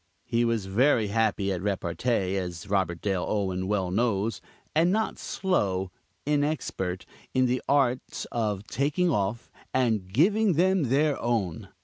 He 0.25 0.43
was 0.43 0.65
very 0.65 1.09
happy 1.09 1.51
at 1.53 1.61
repartee, 1.61 2.35
as 2.35 2.67
Robert 2.67 3.01
Dale 3.01 3.23
Owen 3.29 3.67
well 3.67 3.91
knows; 3.91 4.41
and 4.73 4.91
not 4.91 5.19
"slow" 5.19 5.91
(inexpert) 6.25 7.05
in 7.35 7.45
the 7.45 7.61
arts 7.69 8.25
of 8.31 8.63
"taking 8.65 9.11
off" 9.11 9.51
and 9.75 10.11
"giving 10.11 10.53
them 10.53 10.85
their 10.85 11.21
own." 11.21 11.69